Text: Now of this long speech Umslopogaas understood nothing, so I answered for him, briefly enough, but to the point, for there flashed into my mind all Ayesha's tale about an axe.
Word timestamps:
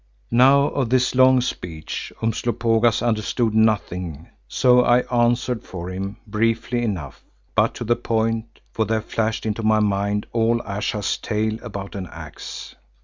Now 0.31 0.63
of 0.69 0.89
this 0.89 1.13
long 1.13 1.41
speech 1.41 2.11
Umslopogaas 2.23 3.03
understood 3.03 3.53
nothing, 3.53 4.29
so 4.47 4.79
I 4.81 5.01
answered 5.15 5.61
for 5.61 5.91
him, 5.91 6.17
briefly 6.25 6.81
enough, 6.81 7.23
but 7.53 7.75
to 7.75 7.83
the 7.83 7.95
point, 7.95 8.61
for 8.71 8.85
there 8.85 8.99
flashed 9.03 9.45
into 9.45 9.61
my 9.61 9.79
mind 9.79 10.25
all 10.33 10.59
Ayesha's 10.63 11.19
tale 11.19 11.59
about 11.61 11.93
an 11.93 12.07
axe. 12.11 12.73